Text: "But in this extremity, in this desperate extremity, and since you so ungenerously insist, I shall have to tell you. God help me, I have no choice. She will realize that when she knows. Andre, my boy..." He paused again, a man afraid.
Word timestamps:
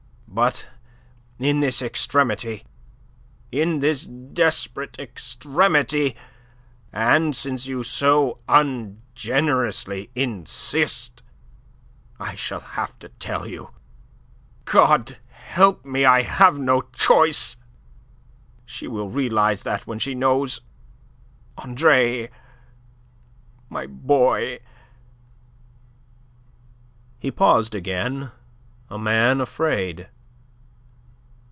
"But 0.33 0.69
in 1.39 1.59
this 1.59 1.81
extremity, 1.81 2.63
in 3.51 3.79
this 3.79 4.05
desperate 4.05 4.97
extremity, 4.97 6.15
and 6.93 7.35
since 7.35 7.67
you 7.67 7.83
so 7.83 8.39
ungenerously 8.47 10.09
insist, 10.15 11.21
I 12.17 12.35
shall 12.35 12.61
have 12.61 12.97
to 12.99 13.09
tell 13.09 13.45
you. 13.45 13.71
God 14.63 15.17
help 15.31 15.83
me, 15.83 16.05
I 16.05 16.21
have 16.21 16.57
no 16.57 16.79
choice. 16.95 17.57
She 18.65 18.87
will 18.87 19.09
realize 19.09 19.63
that 19.63 19.85
when 19.85 19.99
she 19.99 20.15
knows. 20.15 20.61
Andre, 21.57 22.29
my 23.67 23.85
boy..." 23.85 24.59
He 27.19 27.31
paused 27.31 27.75
again, 27.75 28.31
a 28.89 28.97
man 28.97 29.41
afraid. 29.41 30.07